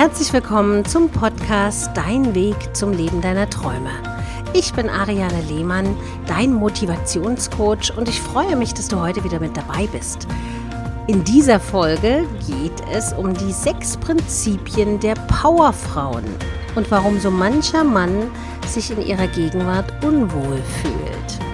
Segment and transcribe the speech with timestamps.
[0.00, 3.90] Herzlich willkommen zum Podcast Dein Weg zum Leben deiner Träume.
[4.54, 5.94] Ich bin Ariane Lehmann,
[6.26, 10.26] dein Motivationscoach und ich freue mich, dass du heute wieder mit dabei bist.
[11.06, 16.24] In dieser Folge geht es um die sechs Prinzipien der Powerfrauen
[16.76, 18.30] und warum so mancher Mann
[18.66, 21.49] sich in ihrer Gegenwart unwohl fühlt.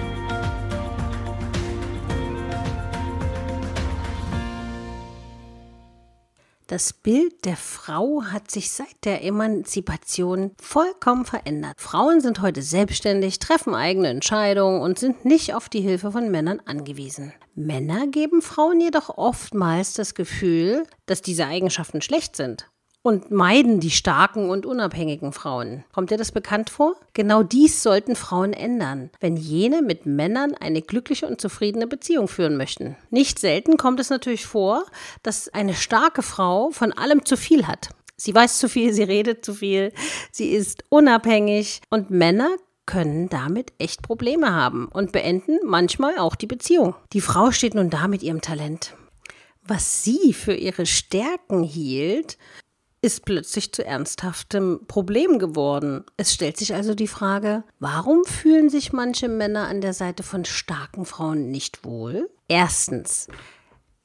[6.67, 11.79] Das Bild der Frau hat sich seit der Emanzipation vollkommen verändert.
[11.79, 16.59] Frauen sind heute selbstständig, treffen eigene Entscheidungen und sind nicht auf die Hilfe von Männern
[16.65, 17.31] angewiesen.
[17.55, 22.69] Männer geben Frauen jedoch oftmals das Gefühl, dass diese Eigenschaften schlecht sind
[23.01, 25.85] und meiden die starken und unabhängigen Frauen.
[25.93, 26.95] Kommt dir das bekannt vor?
[27.13, 32.57] Genau dies sollten Frauen ändern, wenn jene mit Männern eine glückliche und zufriedene Beziehung führen
[32.57, 32.97] möchten.
[33.09, 34.85] Nicht selten kommt es natürlich vor,
[35.23, 37.89] dass eine starke Frau von allem zu viel hat.
[38.17, 39.93] Sie weiß zu viel, sie redet zu viel,
[40.31, 42.49] sie ist unabhängig und Männer
[42.87, 46.95] können damit echt Probleme haben und beenden manchmal auch die Beziehung.
[47.13, 48.95] Die Frau steht nun da mit ihrem Talent.
[49.61, 52.37] Was sie für ihre Stärken hielt,
[53.01, 56.03] ist plötzlich zu ernsthaftem Problem geworden.
[56.17, 60.45] Es stellt sich also die Frage, warum fühlen sich manche Männer an der Seite von
[60.45, 62.29] starken Frauen nicht wohl?
[62.47, 63.27] Erstens,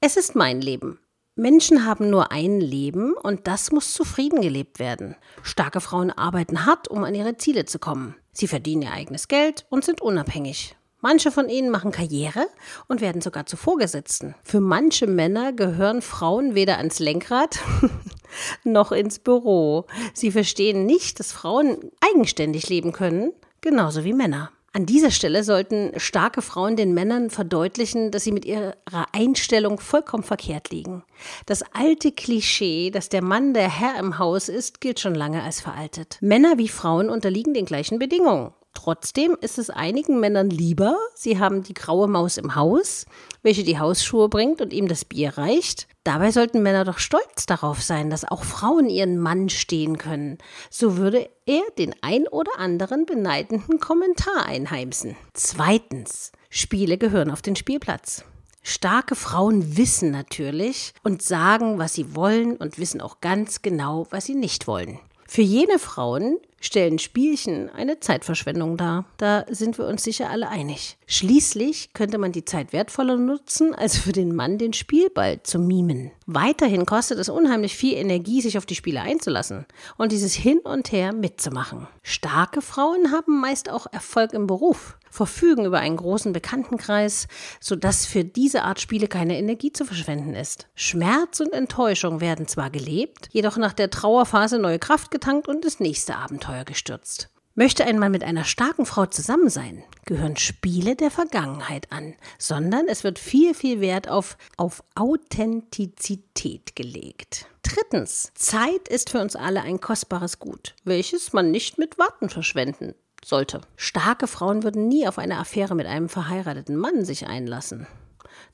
[0.00, 0.98] es ist mein Leben.
[1.34, 5.16] Menschen haben nur ein Leben und das muss zufrieden gelebt werden.
[5.42, 8.14] Starke Frauen arbeiten hart, um an ihre Ziele zu kommen.
[8.32, 10.76] Sie verdienen ihr eigenes Geld und sind unabhängig.
[11.00, 12.46] Manche von ihnen machen Karriere
[12.86, 14.34] und werden sogar zu Vorgesetzten.
[14.44, 17.58] Für manche Männer gehören Frauen weder ans Lenkrad
[18.64, 19.86] noch ins Büro.
[20.14, 24.50] Sie verstehen nicht, dass Frauen eigenständig leben können, genauso wie Männer.
[24.74, 28.74] An dieser Stelle sollten starke Frauen den Männern verdeutlichen, dass sie mit ihrer
[29.12, 31.04] Einstellung vollkommen verkehrt liegen.
[31.44, 35.60] Das alte Klischee, dass der Mann der Herr im Haus ist, gilt schon lange als
[35.60, 36.16] veraltet.
[36.22, 38.54] Männer wie Frauen unterliegen den gleichen Bedingungen.
[38.82, 43.06] Trotzdem ist es einigen Männern lieber, sie haben die graue Maus im Haus,
[43.44, 45.86] welche die Hausschuhe bringt und ihm das Bier reicht.
[46.02, 50.38] Dabei sollten Männer doch stolz darauf sein, dass auch Frauen ihren Mann stehen können.
[50.68, 55.14] So würde er den ein oder anderen beneidenden Kommentar einheimsen.
[55.32, 58.24] Zweitens, Spiele gehören auf den Spielplatz.
[58.64, 64.24] Starke Frauen wissen natürlich und sagen, was sie wollen und wissen auch ganz genau, was
[64.24, 64.98] sie nicht wollen.
[65.28, 69.04] Für jene Frauen, stellen Spielchen eine Zeitverschwendung dar.
[69.18, 70.96] Da sind wir uns sicher alle einig.
[71.06, 76.10] Schließlich könnte man die Zeit wertvoller nutzen, als für den Mann den Spielball zu mimen.
[76.26, 79.66] Weiterhin kostet es unheimlich viel Energie, sich auf die Spiele einzulassen
[79.98, 81.88] und dieses Hin und Her mitzumachen.
[82.02, 87.28] Starke Frauen haben meist auch Erfolg im Beruf verfügen über einen großen Bekanntenkreis,
[87.60, 90.66] sodass für diese Art Spiele keine Energie zu verschwenden ist.
[90.74, 95.80] Schmerz und Enttäuschung werden zwar gelebt, jedoch nach der Trauerphase neue Kraft getankt und das
[95.80, 97.28] nächste Abenteuer gestürzt.
[97.54, 102.88] Möchte ein Mann mit einer starken Frau zusammen sein, gehören Spiele der Vergangenheit an, sondern
[102.88, 107.44] es wird viel, viel Wert auf, auf Authentizität gelegt.
[107.62, 112.94] Drittens, Zeit ist für uns alle ein kostbares Gut, welches man nicht mit Warten verschwenden
[113.24, 113.60] sollte.
[113.76, 117.86] Starke Frauen würden nie auf eine Affäre mit einem verheirateten Mann sich einlassen.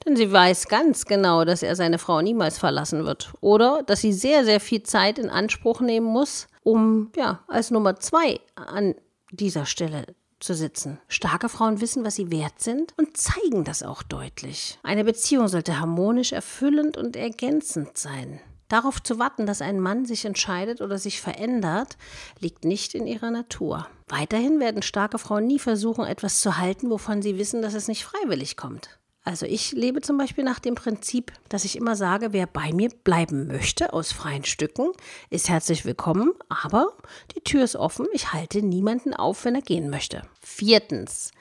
[0.05, 3.33] Denn sie weiß ganz genau, dass er seine Frau niemals verlassen wird.
[3.41, 7.97] Oder dass sie sehr, sehr viel Zeit in Anspruch nehmen muss, um ja als Nummer
[7.97, 8.95] zwei an
[9.31, 10.05] dieser Stelle
[10.41, 11.01] zu sitzen.
[11.09, 14.79] Starke Frauen wissen, was sie wert sind und zeigen das auch deutlich.
[14.83, 18.41] Eine Beziehung sollte harmonisch, erfüllend und ergänzend sein.
[18.69, 21.97] Darauf zu warten, dass ein Mann sich entscheidet oder sich verändert,
[22.39, 23.87] liegt nicht in ihrer Natur.
[24.09, 28.05] Weiterhin werden starke Frauen nie versuchen, etwas zu halten, wovon sie wissen, dass es nicht
[28.05, 28.99] freiwillig kommt.
[29.29, 32.89] Also ich lebe zum Beispiel nach dem Prinzip, dass ich immer sage, wer bei mir
[32.89, 34.93] bleiben möchte aus freien Stücken,
[35.29, 36.95] ist herzlich willkommen, aber
[37.37, 40.23] die Tür ist offen, ich halte niemanden auf, wenn er gehen möchte.
[40.41, 41.33] Viertens,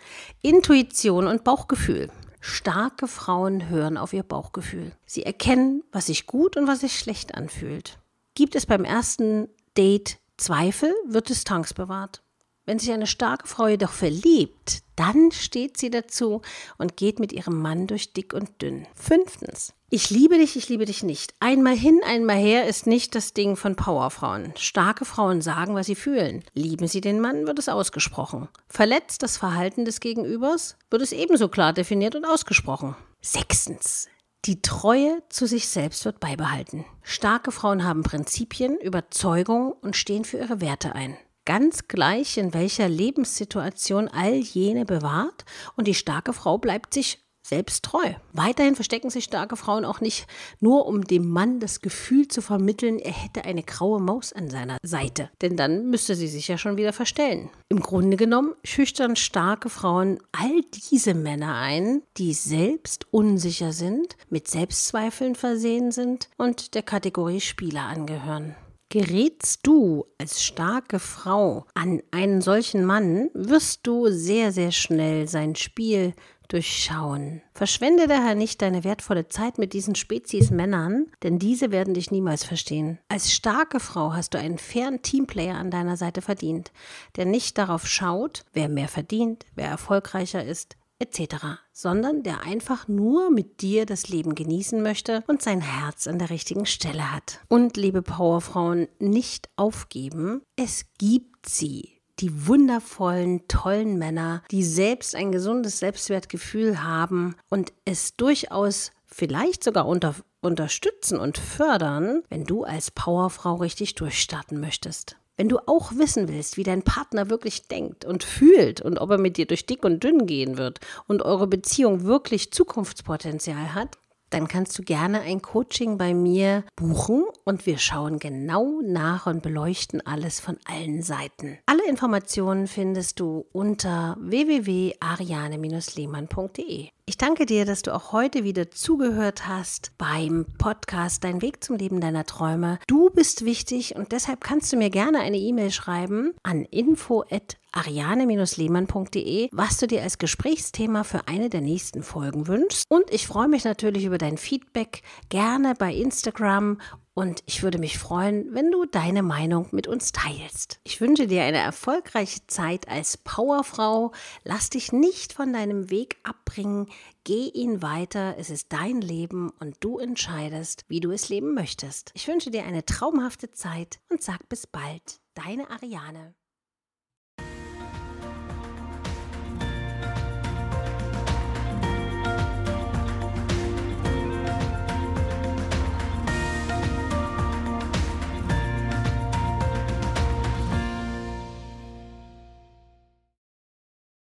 [0.41, 2.09] Intuition und Bauchgefühl.
[2.47, 4.93] Starke Frauen hören auf ihr Bauchgefühl.
[5.05, 7.99] Sie erkennen, was sich gut und was sich schlecht anfühlt.
[8.35, 12.23] Gibt es beim ersten Date Zweifel, wird Distanz bewahrt.
[12.67, 16.41] Wenn sich eine starke Frau jedoch verliebt, dann steht sie dazu
[16.77, 18.85] und geht mit ihrem Mann durch dick und dünn.
[18.93, 19.73] Fünftens.
[19.89, 21.33] Ich liebe dich, ich liebe dich nicht.
[21.39, 24.51] Einmal hin, einmal her ist nicht das Ding von Powerfrauen.
[24.57, 26.43] Starke Frauen sagen, was sie fühlen.
[26.53, 28.49] Lieben sie den Mann, wird es ausgesprochen.
[28.67, 32.97] Verletzt das Verhalten des Gegenübers, wird es ebenso klar definiert und ausgesprochen.
[33.21, 34.09] Sechstens.
[34.43, 36.83] Die Treue zu sich selbst wird beibehalten.
[37.01, 41.17] Starke Frauen haben Prinzipien, Überzeugungen und stehen für ihre Werte ein
[41.47, 45.45] ganz gleich, in welcher Lebenssituation all jene bewahrt,
[45.77, 48.13] und die starke Frau bleibt sich selbst treu.
[48.33, 50.27] Weiterhin verstecken sich starke Frauen auch nicht
[50.59, 54.77] nur, um dem Mann das Gefühl zu vermitteln, er hätte eine graue Maus an seiner
[54.83, 55.29] Seite.
[55.41, 57.49] Denn dann müsste sie sich ja schon wieder verstellen.
[57.69, 60.61] Im Grunde genommen schüchtern starke Frauen all
[60.91, 67.83] diese Männer ein, die selbst unsicher sind, mit Selbstzweifeln versehen sind und der Kategorie Spieler
[67.83, 68.55] angehören.
[68.89, 75.55] Gerätst du als starke Frau an einen solchen Mann, wirst du sehr, sehr schnell sein
[75.55, 76.13] Spiel
[76.47, 77.41] durchschauen.
[77.53, 82.45] Verschwende daher nicht deine wertvolle Zeit mit diesen Spezies Männern, denn diese werden dich niemals
[82.45, 82.97] verstehen.
[83.09, 86.71] Als starke Frau hast du einen fairen Teamplayer an deiner Seite verdient,
[87.17, 93.29] der nicht darauf schaut, wer mehr verdient, wer erfolgreicher ist, etc., sondern der einfach nur
[93.31, 97.39] mit dir das Leben genießen möchte und sein Herz an der richtigen Stelle hat.
[97.47, 105.31] Und liebe Powerfrauen, nicht aufgeben, es gibt sie die wundervollen, tollen Männer, die selbst ein
[105.31, 112.91] gesundes Selbstwertgefühl haben und es durchaus vielleicht sogar unter, unterstützen und fördern, wenn du als
[112.91, 115.17] Powerfrau richtig durchstarten möchtest.
[115.37, 119.19] Wenn du auch wissen willst, wie dein Partner wirklich denkt und fühlt und ob er
[119.19, 123.99] mit dir durch dick und dünn gehen wird und eure Beziehung wirklich Zukunftspotenzial hat,
[124.31, 129.41] dann kannst du gerne ein Coaching bei mir buchen und wir schauen genau nach und
[129.41, 131.57] beleuchten alles von allen Seiten.
[131.65, 136.89] Alle Informationen findest du unter www.ariane-lehmann.de.
[137.09, 141.77] Ich danke dir, dass du auch heute wieder zugehört hast beim Podcast Dein Weg zum
[141.77, 142.79] Leben deiner Träume.
[142.85, 149.47] Du bist wichtig und deshalb kannst du mir gerne eine E-Mail schreiben an info@ ariane-lehmann.de,
[149.53, 152.83] was du dir als Gesprächsthema für eine der nächsten Folgen wünschst.
[152.89, 156.77] Und ich freue mich natürlich über dein Feedback gerne bei Instagram
[157.17, 160.79] und ich würde mich freuen, wenn du deine Meinung mit uns teilst.
[160.83, 164.11] Ich wünsche dir eine erfolgreiche Zeit als Powerfrau.
[164.43, 166.85] Lass dich nicht von deinem Weg abbringen.
[167.23, 168.35] Geh ihn weiter.
[168.37, 172.11] Es ist dein Leben und du entscheidest, wie du es leben möchtest.
[172.13, 175.19] Ich wünsche dir eine traumhafte Zeit und sag bis bald.
[175.33, 176.35] Deine Ariane.